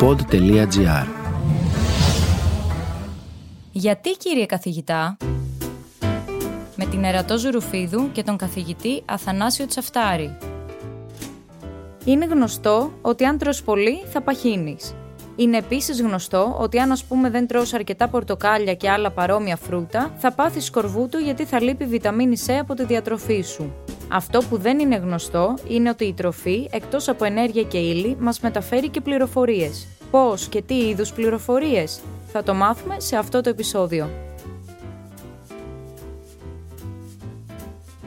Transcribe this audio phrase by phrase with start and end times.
[0.00, 1.06] pod.gr
[3.72, 5.16] Γιατί κύριε καθηγητά
[6.76, 10.38] με την Ερατό Ζουρουφίδου και τον καθηγητή Αθανάσιο Τσαφτάρη.
[12.04, 14.94] Είναι γνωστό ότι αν τρως πολύ θα παχύνεις.
[15.40, 20.14] Είναι επίσης γνωστό ότι αν, ας πούμε, δεν τρως αρκετά πορτοκάλια και άλλα παρόμοια φρούτα,
[20.18, 23.74] θα πάθεις σκορβούτου γιατί θα λείπει βιταμίνη C από τη διατροφή σου.
[24.12, 28.40] Αυτό που δεν είναι γνωστό είναι ότι η τροφή, εκτός από ενέργεια και ύλη, μας
[28.40, 29.98] μεταφέρει και πληροφορίες.
[30.10, 34.08] Πώς και τι είδους πληροφορίες; Θα το μάθουμε σε αυτό το επεισόδιο.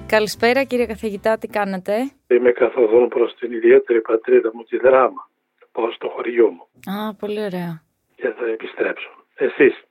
[0.08, 1.94] Καλησπέρα κύριε καθηγητά, τι κάνετε;
[2.28, 5.31] Είμαι καθ' οδόν προς την ιδιαίτερη πατρίδα μου, τη Δράμα.
[5.72, 6.94] Πάω στο χωριό μου.
[6.94, 7.84] Α, πολύ ωραία.
[8.16, 9.10] Και θα επιστρέψω.
[9.36, 9.84] Εσείς;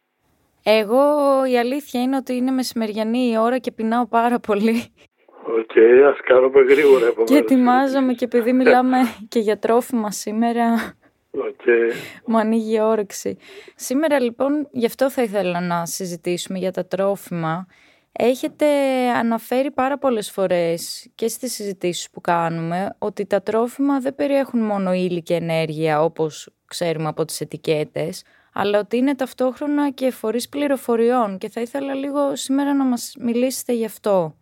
[0.63, 1.03] Εγώ
[1.47, 4.95] η αλήθεια είναι ότι είναι μεσημεριανή η ώρα και πεινάω πάρα πολύ.
[5.43, 8.97] OK, okay, ας κάνουμε γρήγορα Και ετοιμάζομαι και επειδή μιλάμε
[9.29, 10.95] και για τρόφιμα σήμερα,
[11.33, 11.93] okay.
[12.27, 13.39] μου ανοίγει η όρεξη.
[13.75, 17.67] Σήμερα λοιπόν, γι' αυτό θα ήθελα να συζητήσουμε για τα τρόφιμα.
[18.13, 18.67] Έχετε
[19.09, 24.93] αναφέρει πάρα πολλές φορές και στις συζητήσεις που κάνουμε ότι τα τρόφιμα δεν περιέχουν μόνο
[24.93, 31.39] ύλη και ενέργεια όπως ξέρουμε από τις ετικέτες, αλλά ότι είναι ταυτόχρονα και φορείς πληροφοριών
[31.39, 34.35] και θα ήθελα λίγο σήμερα να μας μιλήσετε γι' αυτό.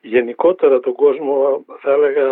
[0.00, 2.26] Γενικότερα τον κόσμο θα έλεγα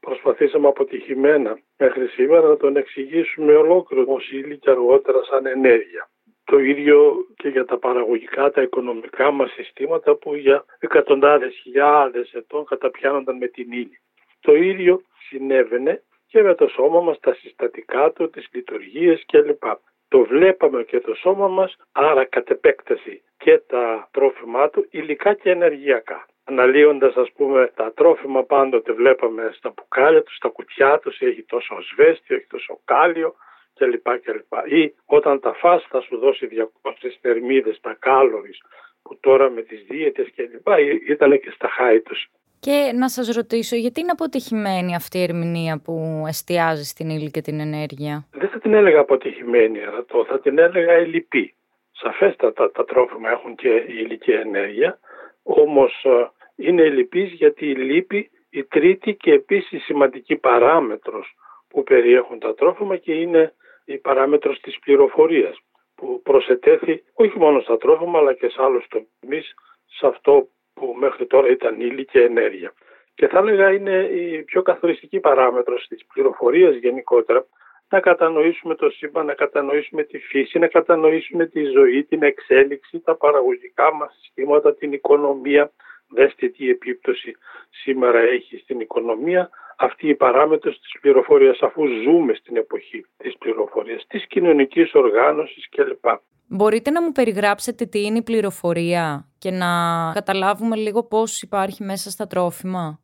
[0.00, 6.08] προσπαθήσαμε αποτυχημένα μέχρι σήμερα να τον εξηγήσουμε ολόκληρο ως ύλη και αργότερα σαν ενέργεια.
[6.44, 12.64] Το ίδιο και για τα παραγωγικά, τα οικονομικά μας συστήματα που για εκατοντάδες χιλιάδες ετών
[12.64, 13.98] καταπιάνονταν με την ύλη.
[14.40, 19.62] Το ίδιο συνέβαινε και με το σώμα μας, τα συστατικά του, τις λειτουργίες κλπ.
[20.08, 25.50] Το βλέπαμε και το σώμα μας, άρα κατ' επέκταση και τα τρόφιμά του υλικά και
[25.50, 26.26] ενεργειακά.
[26.44, 31.82] Αναλύοντας ας πούμε τα τρόφιμα πάντοτε βλέπαμε στα μπουκάλια τους, στα κουτιά τους, έχει τόσο
[31.82, 33.34] σβέστη, έχει τόσο κάλιο
[33.74, 34.08] κλπ.
[34.22, 34.72] κλπ.
[34.72, 38.60] Ή όταν τα φας θα σου δώσει 200 θερμίδες, τα κάλωρις
[39.02, 40.68] που τώρα με τις δίαιτες κλπ.
[41.08, 42.30] ήταν και στα χάη τους.
[42.60, 47.40] Και να σας ρωτήσω, γιατί είναι αποτυχημένη αυτή η ερμηνεία που εστιάζει στην ύλη και
[47.40, 51.54] την ενέργεια; Δεν θα την έλεγα αποτυχημένη, θα, θα την έλεγα ελλειπή.
[51.92, 54.98] Σαφέστατα τα τρόφιμα έχουν και ύλη και ενέργεια,
[55.42, 61.34] όμως ε, είναι ελλειπής γιατί η λύπη η τρίτη και επίσης σημαντική παράμετρος
[61.68, 63.52] που περιέχουν τα τρόφιμα και είναι
[63.84, 65.58] η παράμετρος της πληροφορίας
[65.94, 69.54] που προσετέθη όχι μόνο στα τρόφιμα αλλά και σε άλλους τομείς
[69.86, 72.72] σε αυτό που μέχρι τώρα ήταν ύλη και ενέργεια.
[73.14, 77.46] Και θα έλεγα είναι η πιο καθοριστική παράμετρος της πληροφορίας γενικότερα
[77.88, 83.16] να κατανοήσουμε το σύμπαν, να κατανοήσουμε τη φύση, να κατανοήσουμε τη ζωή, την εξέλιξη, τα
[83.16, 85.72] παραγωγικά μας συστήματα, την οικονομία.
[86.08, 87.36] Δέστε τι επίπτωση
[87.70, 94.06] σήμερα έχει στην οικονομία αυτή η παράμετρος της πληροφορίας αφού ζούμε στην εποχή της πληροφορίας,
[94.06, 96.04] της κοινωνικής οργάνωσης κλπ.
[96.48, 99.66] Μπορείτε να μου περιγράψετε τι είναι η πληροφορία και να
[100.14, 103.00] καταλάβουμε λίγο πώς υπάρχει μέσα στα τρόφιμα;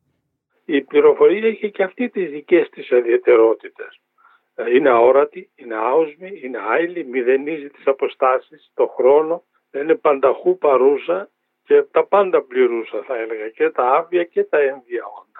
[0.65, 3.99] Η πληροφορία έχει και αυτή τις δικές της ιδιαιτερότητες.
[4.73, 9.43] Είναι αόρατη, είναι άοσμη, είναι άειλη, μηδενίζει τις αποστάσεις, το χρόνο,
[9.73, 11.29] είναι πανταχού παρούσα
[11.63, 15.30] και τα πάντα πληρούσα θα έλεγα και τα άβια και τα έμβια όντα.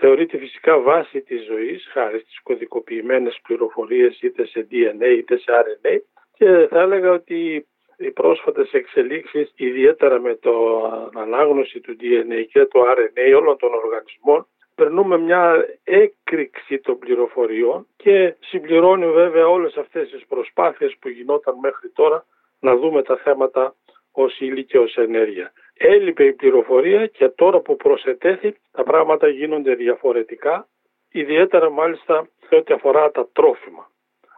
[0.00, 5.98] Θεωρείται φυσικά βάση της ζωής χάρη στις κωδικοποιημένες πληροφορίες είτε σε DNA είτε σε RNA
[6.34, 7.66] και θα έλεγα ότι
[7.96, 10.84] οι πρόσφατες εξελίξεις ιδιαίτερα με το
[11.14, 18.34] ανάγνωση του DNA και το RNA όλων των οργανισμών περνούμε μια έκρηξη των πληροφοριών και
[18.40, 22.26] συμπληρώνει βέβαια όλες αυτές τις προσπάθειες που γινόταν μέχρι τώρα
[22.60, 23.74] να δούμε τα θέματα
[24.12, 25.52] ως ύλη και ως ενέργεια.
[25.82, 30.68] Έλειπε η πληροφορία και τώρα που προσετέθη τα πράγματα γίνονται διαφορετικά,
[31.10, 33.90] ιδιαίτερα μάλιστα σε ό,τι αφορά τα τρόφιμα.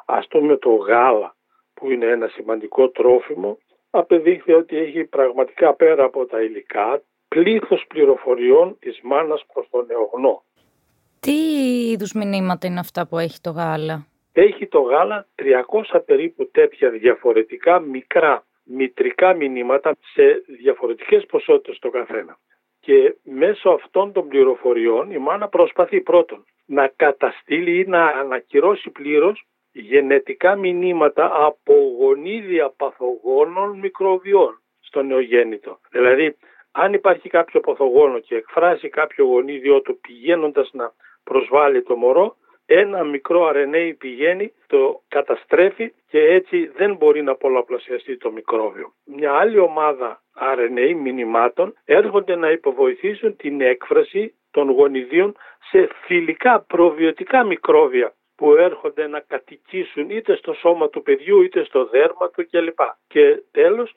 [0.04, 1.34] Ας πούμε το γάλα
[1.75, 3.58] που είναι ένα σημαντικό τρόφιμο,
[3.91, 10.42] απεδείχθη ότι έχει πραγματικά πέρα από τα υλικά πλήθος πληροφοριών της μάνας προς τον νεογνώ.
[11.20, 11.32] Τι
[11.91, 15.26] είδους μηνύματα είναι αυτά που έχει το γάλα; Έχει το γάλα
[15.93, 22.38] 300 περίπου τέτοια διαφορετικά μικρά μητρικά μηνύματα σε διαφορετικές ποσότητες το καθένα.
[22.80, 29.44] Και μέσω αυτών των πληροφοριών η μάνα προσπαθεί πρώτον να καταστήλει ή να ανακυρώσει πλήρως
[29.72, 35.78] γενετικά μηνύματα από γονίδια παθογόνων μικροβιών στο νεογέννητο.
[35.90, 36.36] Δηλαδή
[36.72, 40.92] αν υπάρχει κάποιο παθογόνο και εκφράσει κάποιο γονίδιό του πηγαίνοντας να
[41.24, 42.36] προσβάλλει το μωρό,
[42.72, 48.92] ένα μικρό RNA πηγαίνει, το καταστρέφει και έτσι δεν μπορεί να πολλαπλασιαστεί το μικρόβιο.
[49.04, 55.36] Μια άλλη ομάδα RNA μηνυμάτων έρχονται να υποβοηθήσουν την έκφραση των γονιδίων
[55.70, 61.84] σε φιλικά προβιωτικά μικρόβια που έρχονται να κατοικήσουν είτε στο σώμα του παιδιού είτε στο
[61.84, 62.80] δέρμα του κλπ.
[63.06, 63.94] Και τέλος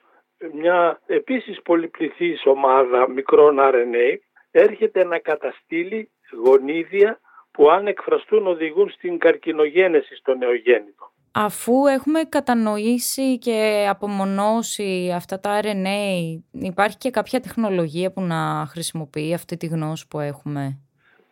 [0.52, 4.16] μια επίσης πολυπληθής ομάδα μικρών RNA
[4.50, 6.10] έρχεται να καταστήλει
[6.44, 7.20] γονίδια
[7.56, 11.10] που αν εκφραστούν οδηγούν στην καρκινογένεση στο νεογέννητο.
[11.34, 19.34] Αφού έχουμε κατανοήσει και απομονώσει αυτά τα RNA, υπάρχει και κάποια τεχνολογία που να χρησιμοποιεί
[19.34, 20.80] αυτή τη γνώση που έχουμε;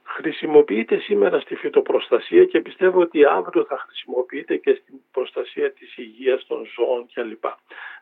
[0.03, 6.47] Χρησιμοποιείται σήμερα στη φυτοπροστασία και πιστεύω ότι αύριο θα χρησιμοποιείται και στην προστασία της υγείας
[6.47, 7.44] των ζώων κλπ.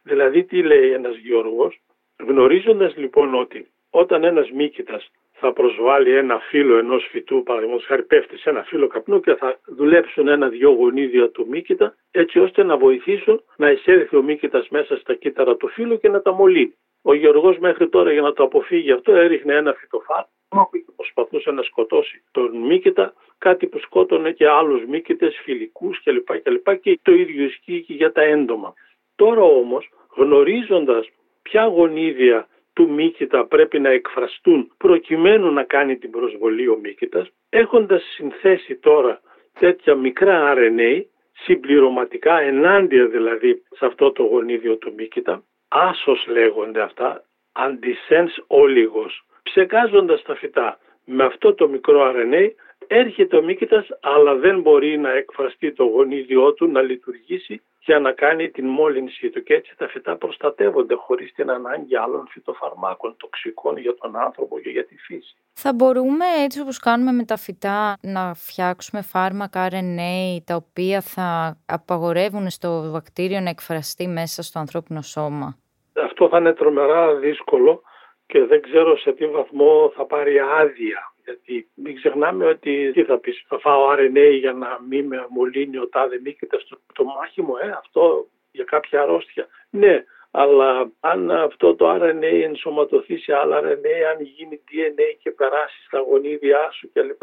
[0.02, 1.80] Δηλαδή τι λέει ένας γεωργός,
[2.28, 5.10] γνωρίζοντας λοιπόν ότι όταν ένας μύκητας
[5.42, 9.58] θα προσβάλλει ένα φύλλο ενός φυτού, παραδείγματος χάρη πέφτει σε ένα φύλλο καπνού και θα
[9.66, 15.14] δουλέψουν ένα-δυο γονίδια του μύκητα, έτσι ώστε να βοηθήσουν να εισέλθει ο μύκητας μέσα στα
[15.14, 16.74] κύτταρα του φύλλου και να τα μολύνει.
[17.02, 21.62] Ο Γεωργό μέχρι τώρα για να το αποφύγει αυτό έριχνε ένα φυτοφάρμακο και προσπαθούσε να
[21.62, 26.40] σκοτώσει τον μύκητα, κάτι που σκότωνε και άλλους μύκητες, φιλικούς κλπ.
[26.42, 26.80] κλπ.
[26.80, 28.74] Και το ίδιο ισχύει και για τα έντομα.
[29.16, 31.08] Τώρα όμως, γνωρίζοντας
[31.42, 38.02] ποια γονίδια του Μύκητα πρέπει να εκφραστούν προκειμένου να κάνει την προσβολή ο Μύκητας, έχοντας
[38.02, 39.20] συνθέσει τώρα
[39.58, 41.02] τέτοια μικρά RNA,
[41.32, 50.22] συμπληρωματικά ενάντια δηλαδή σε αυτό το γονίδιο του Μύκητα, άσος λέγονται αυτά, αντισένς όλιγος, ψεκάζοντας
[50.22, 52.50] τα φυτά με αυτό το μικρό RNA
[52.86, 58.12] έρχεται ο Μύκητας αλλά δεν μπορεί να εκφραστεί το γονίδιό του να λειτουργήσει για να
[58.12, 63.76] κάνει την μόλυνσή του και έτσι τα φυτά προστατεύονται χωρίς την ανάγκη άλλων φυτοφαρμάκων τοξικών
[63.76, 65.36] για τον άνθρωπο και για τη φύση.
[65.52, 71.56] Θα μπορούμε έτσι όπως κάνουμε με τα φυτά να φτιάξουμε φάρμακα RNA τα οποία θα
[71.66, 75.58] απαγορεύουν στο βακτήριο να εκφραστεί μέσα στο ανθρώπινο σώμα;
[76.04, 77.82] Αυτό θα είναι τρομερά δύσκολο
[78.26, 83.18] και δεν ξέρω σε τι βαθμό θα πάρει άδεια γιατί μην ξεχνάμε ότι τι θα
[83.18, 87.42] πεις, θα φάω RNA για να μην με μολύνει ο τάδε μήκητα στο το μάχη
[87.42, 89.46] μου, ε, αυτό για κάποια αρρώστια.
[89.70, 95.84] Ναι, αλλά αν αυτό το RNA ενσωματωθεί σε άλλα RNA, αν γίνει DNA και περάσεις
[95.86, 97.22] στα γονίδια σου κλπ,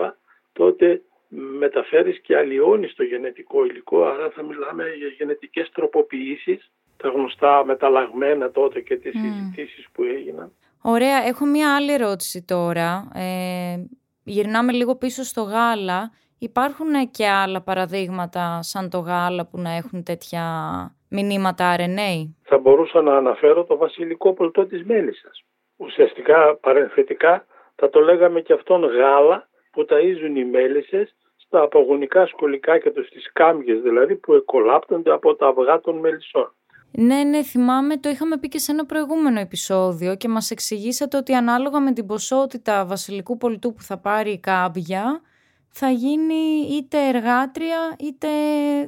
[0.54, 1.02] τότε
[1.60, 8.52] μεταφέρεις και αλλοιώνεις το γενετικό υλικό, άρα θα μιλάμε για γενετικές τροποποιήσεις, τα γνωστά μεταλλαγμένα
[8.52, 9.20] τότε και τις mm.
[9.20, 10.52] συζητήσεις που έγιναν.
[10.82, 11.18] Ωραία.
[11.28, 13.12] Έχω μία άλλη ερώτηση τώρα.
[13.16, 13.76] Ε,
[14.30, 16.12] γυρνάμε λίγο πίσω στο γάλα.
[16.40, 20.44] Υπάρχουν και άλλα παραδείγματα σαν το γάλα που να έχουν τέτοια
[21.10, 22.12] μηνύματα RNA.
[22.44, 25.44] Θα μπορούσα να αναφέρω το βασιλικό πολτό της μέλισσας.
[25.78, 27.46] Ουσιαστικά παρενθετικά
[27.76, 33.32] θα το λέγαμε και αυτόν γάλα που ταΐζουν οι μέλισσες στα απογονικά σκολικά και στις
[33.34, 36.54] κάμιες δηλαδή που εκολάπτονται από τα αυγά των μελισσών.
[36.92, 41.34] Ναι, ναι, θυμάμαι, το είχαμε πει και σε ένα προηγούμενο επεισόδιο και μας εξηγήσατε ότι
[41.34, 45.22] ανάλογα με την ποσότητα βασιλικού πολιτού που θα πάρει η κάμπια,
[45.70, 48.28] θα γίνει είτε εργάτρια είτε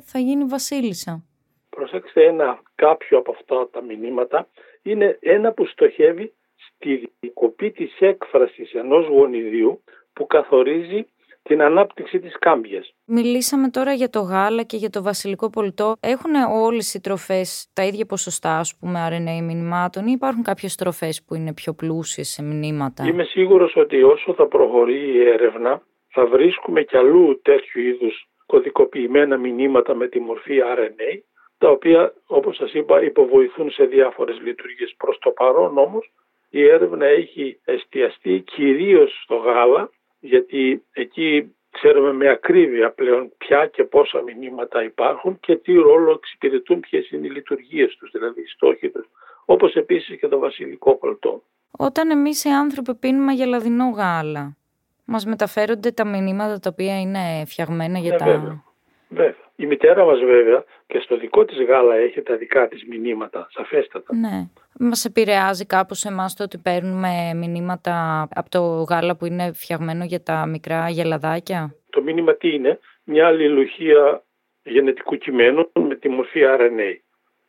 [0.04, 1.24] θα γίνει βασίλισσα.
[1.70, 4.48] Προσέξτε ένα κάποιο από αυτά τα μηνύματα
[4.82, 9.84] είναι ένα που στοχεύει στη κοπή της έκφρασης ενός γονιδίου
[10.14, 11.08] που καθορίζει
[11.44, 12.94] την ανάπτυξη της κάμπιας.
[13.06, 15.96] Μιλήσαμε τώρα για το γάλα και για το βασιλικό πολιτό.
[16.00, 21.24] Έχουν όλες οι τροφές τα ίδια ποσοστά, ας πούμε, RNA μηνυμάτων ή υπάρχουν κάποιες τροφές
[21.28, 23.06] που είναι πιο πλούσιες σε μηνύματα.
[23.08, 25.82] Είμαι σίγουρος ότι όσο θα προχωρεί η έρευνα
[26.14, 31.20] θα βρίσκουμε κι αλλού τέτοιου είδους κωδικοποιημένα μηνύματα με τη μορφή RNA
[31.58, 34.94] τα οποία όπως σας είπα υποβοηθούν σε διάφορες λειτουργίες.
[34.98, 36.12] Προς το παρόν όμως
[36.50, 39.90] η έρευνα έχει εστιαστεί κυρίως στο γάλα
[40.22, 46.80] γιατί εκεί ξέρουμε με ακρίβεια πλέον ποια και πόσα μηνύματα υπάρχουν και τι ρόλο εξυπηρετούν,
[46.80, 49.10] ποιες είναι οι λειτουργίες τους, δηλαδή οι στόχοι τους.
[49.46, 51.44] Όπως επίσης και το βασιλικό κολτό.
[51.72, 54.58] Όταν εμείς οι άνθρωποι πίνουμε γελαδινό γάλα,
[55.06, 58.26] μας μεταφέρονται τα μηνύματα τα οποία είναι φτιαγμένα για ναι, τα.
[58.26, 58.64] Βέβαια.
[59.10, 59.51] βέβαια.
[59.62, 64.16] Η μητέρα μας βέβαια και στο δικό της γάλα έχει τα δικά της μηνύματα, σαφέστατα.
[64.16, 64.48] Ναι.
[64.80, 70.24] Μας επηρεάζει κάπως εμάς το ότι παίρνουμε μηνύματα από το γάλα που είναι φτιαγμένο για
[70.24, 74.24] τα μικρά γελαδάκια; Το μήνυμα τι είναι, μια αλληλουχία
[74.64, 76.96] γενετικού κειμένου με τη μορφή RNA.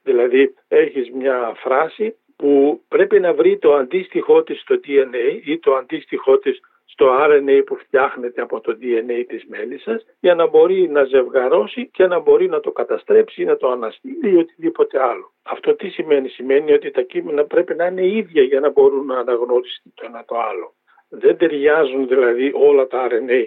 [0.02, 5.75] Δηλαδή έχεις μια φράση που πρέπει να βρει το αντίστοιχό της στο DNA ή το
[5.75, 6.61] αντίστοιχό της
[6.92, 12.06] στο RNA που φτιάχνεται από το DNA της μέλισσας για να μπορεί να ζευγαρώσει και
[12.06, 15.32] να μπορεί να το καταστρέψει ή να το αναστείλει ή οτιδήποτε άλλο.
[15.42, 19.18] Αυτό τι σημαίνει, σημαίνει ότι τα κείμενα πρέπει να είναι ίδια για να μπορούν να
[19.18, 20.75] αναγνωριστεί το ένα το άλλο.
[21.08, 23.42] Δεν ταιριάζουν δηλαδή όλα τα RNA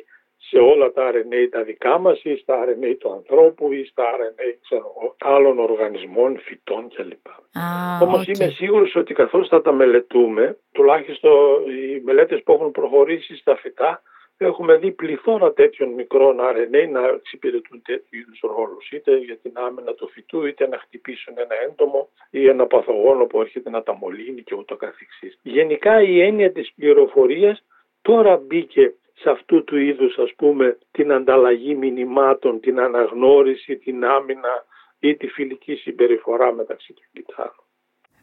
[0.48, 4.58] σε όλα τα RNA τα δικά μας ή στα RNA του ανθρώπου ή στα RNA
[4.62, 7.28] ξέρω, άλλων οργανισμών, φυτών κλπ.
[7.28, 8.36] Ah, Όμως okay.
[8.36, 11.34] είμαι σίγουρος ότι καθώς θα τα μελετούμε, τουλάχιστον
[11.70, 14.02] οι μελέτες που έχουν προχωρήσει στα φυτά,
[14.38, 19.94] Έχουμε δει πληθώρα τέτοιων μικρών RNA να εξυπηρετούν τέτοιου είδους ρόλους, είτε για την άμυνα
[19.94, 24.42] του φυτού, είτε να χτυπήσουν ένα έντομο ή ένα παθογόνο που έρχεται να τα μολύνει
[24.42, 25.40] και ούτω καθεξής.
[25.42, 27.64] Γενικά η έννοια της πληροφορίας
[28.02, 34.66] τώρα μπήκε σε αυτού του είδους ας πούμε την ανταλλαγή μηνυμάτων, την αναγνώριση, την άμυνα
[35.00, 37.66] ή τη φιλική συμπεριφορά μεταξύ των κυτάρων.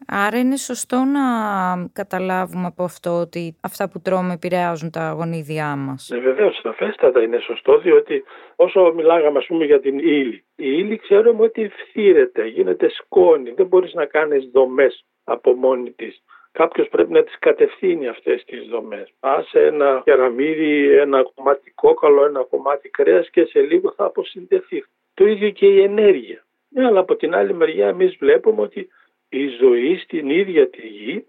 [0.07, 1.21] Άρα είναι σωστό να
[1.93, 6.09] καταλάβουμε από αυτό ότι αυτά που τρώμε επηρεάζουν τα γονίδια μας.
[6.11, 8.23] Ναι, Βεβαίως, σαφέστατα είναι σωστό, διότι
[8.55, 13.65] όσο μιλάγαμε ας πούμε για την ύλη, η ύλη ξέρουμε ότι φθήρεται, γίνεται σκόνη, δεν
[13.65, 16.23] μπορείς να κάνεις δομές από μόνη της.
[16.53, 19.13] Κάποιος πρέπει να τις κατευθύνει αυτές τις δομές.
[19.19, 24.83] Άσε ένα κεραμίδι, ένα κομμάτι κόκαλο, ένα κομμάτι κρέας και σε λίγο θα αποσυνδεθεί.
[25.13, 26.43] Το ίδιο και η ενέργεια.
[26.69, 28.89] Ναι, αλλά από την άλλη μεριά εμείς βλέπουμε ότι
[29.29, 31.25] η ζωή στην ίδια τη γη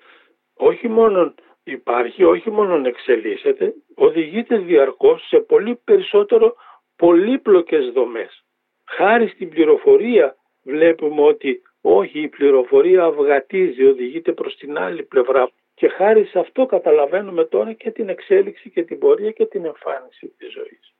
[0.54, 6.54] όχι μόνο υπάρχει, όχι μόνο εξελίσσεται, οδηγείται διαρκώς σε πολύ περισσότερο
[6.96, 8.44] πολύπλοκες δομές.
[8.84, 15.88] Χάρη στην πληροφορία βλέπουμε ότι όχι η πληροφορία αυγατίζει, οδηγείται προς την άλλη πλευρά και
[15.88, 20.52] χάρη σε αυτό καταλαβαίνουμε τώρα και την εξέλιξη και την πορεία και την εμφάνιση της
[20.52, 20.94] ζωής.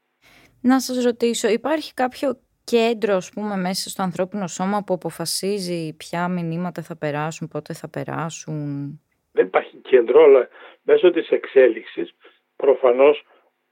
[0.61, 6.29] Να σας ρωτήσω, υπάρχει κάποιο κέντρο, ας πούμε, μέσα στο ανθρώπινο σώμα που αποφασίζει ποια
[6.29, 8.57] μηνύματα θα περάσουν, πότε θα περάσουν;
[9.33, 10.49] Δεν υπάρχει κέντρο, αλλά
[10.83, 12.15] μέσω της εξέλιξης
[12.57, 13.25] προφανώς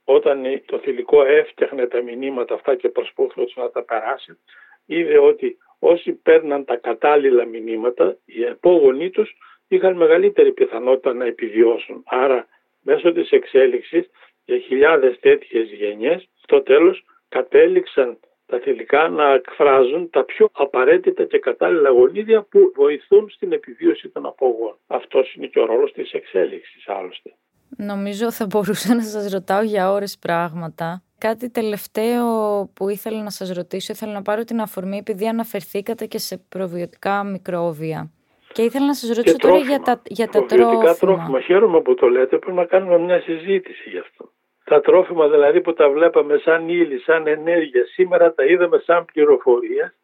[0.05, 4.39] όταν το θηλυκό έφτιαχνε τα μηνύματα αυτά και προσπαθούσε να τα περάσει,
[4.87, 9.37] είδε ότι όσοι παίρναν τα κατάλληλα μηνύματα, οι επόγονοί τους
[9.69, 12.03] είχαν μεγαλύτερη πιθανότητα να επιβιώσουν.
[12.07, 12.47] Άρα
[12.81, 14.11] μέσω της εξέλιξης
[14.45, 21.39] για χιλιάδες τέτοιες γενιές, στο τέλος κατέληξαν τα θηλυκά να εκφράζουν τα πιο απαραίτητα και
[21.39, 24.77] κατάλληλα γονίδια που βοηθούν στην επιβίωση των απογών.
[24.87, 27.35] Αυτός είναι και ο ρόλος της εξέλιξης άλλωστε.
[27.77, 31.03] Νομίζω θα μπορούσα να σας ρωτάω για ώρες πράγματα.
[31.29, 32.25] Κάτι τελευταίο
[32.75, 37.25] που ήθελα να σας ρωτήσω, ήθελα να πάρω την αφορμή επειδή αναφερθήκατε και σε προβιωτικά
[37.25, 38.11] μικρόβια.
[38.53, 40.95] Και ήθελα να σας ρωτήσω τώρα για τα, για τα τρόφιμα.
[40.95, 41.41] τρόφιμα.
[41.41, 44.31] Χαίρομαι που το λέτε, πρέπει να κάνουμε μια συζήτηση γι' αυτό.
[44.65, 49.95] Τα τρόφιμα δηλαδή που τα βλέπαμε σαν ύλη, σαν ενέργεια, σήμερα τα είδαμε σαν πληροφορία.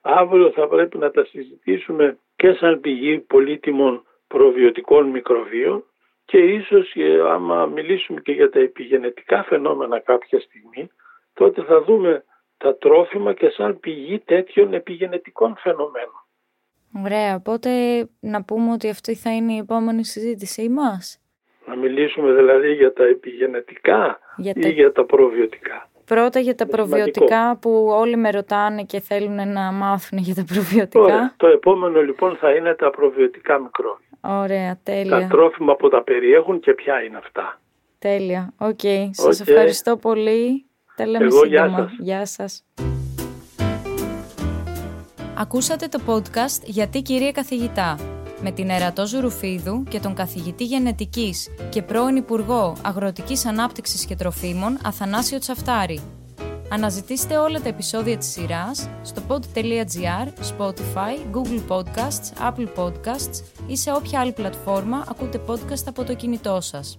[0.00, 5.84] Αύριο θα πρέπει να τα συζητήσουμε και σαν πηγή πολύτιμων προβιωτικών μικροβίων
[6.32, 10.90] και ίσως ε, άμα μιλήσουμε και για τα επιγενετικά φαινόμενα κάποια στιγμή
[11.34, 12.24] τότε θα δούμε
[12.56, 16.24] τα τρόφιμα και σαν πηγή τέτοιων επιγενετικών φαινομένων.
[17.04, 17.70] Ωραία, οπότε
[18.20, 21.20] να πούμε ότι αυτή θα είναι η επόμενη συζήτησή μας;
[21.66, 24.18] Να μιλήσουμε δηλαδή για τα επιγενετικά
[24.54, 25.90] ή για τα προβιωτικά.
[26.04, 31.00] Πρώτα για τα προβιωτικά που όλοι με ρωτάνε και θέλουν να μάθουν για τα προβιωτικά.
[31.00, 31.34] Ωραία.
[31.36, 34.11] Το επόμενο λοιπόν θα είναι τα προβιωτικά μικρόβια.
[34.24, 35.20] Ωραία, τέλεια.
[35.20, 37.60] Τα τρόφιμα που τα περιέχουν και ποια είναι αυτά.
[37.98, 38.78] Τέλεια, OK.
[38.82, 39.08] Okay.
[39.10, 40.66] Σας ευχαριστώ πολύ.
[40.96, 41.66] Τα λέμε Εγώ, σύντομα.
[41.68, 41.96] Γεια σας.
[41.98, 42.64] Γεια σας.
[45.38, 47.96] Ακούσατε το podcast «Γιατί κυρία καθηγητά»
[48.42, 54.78] με την Ερατό Ζουρουφίδου και τον καθηγητή γενετικής και πρώην Υπουργό Αγροτικής Ανάπτυξης και Τροφίμων
[54.84, 56.21] Αθανάσιο Τσαφτάρη.
[56.72, 63.92] Αναζητήστε όλα τα επεισόδια της σειράς στο pod.gr, Spotify, Google Podcasts, Apple Podcasts ή σε
[63.92, 66.98] όποια άλλη πλατφόρμα ακούτε podcast από το κινητό σας.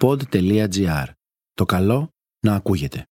[0.00, 1.06] pod.gr.
[1.54, 2.08] Το καλό
[2.40, 3.06] να ακούγεται.